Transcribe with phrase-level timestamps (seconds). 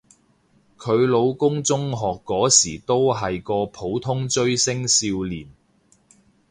[0.79, 5.47] 佢老公中學嗰時都係個普通追星少年